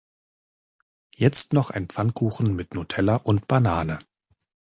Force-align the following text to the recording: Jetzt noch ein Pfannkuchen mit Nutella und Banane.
Jetzt 1.15 1.53
noch 1.53 1.69
ein 1.69 1.85
Pfannkuchen 1.87 2.55
mit 2.55 2.73
Nutella 2.73 3.17
und 3.17 3.47
Banane. 3.47 3.99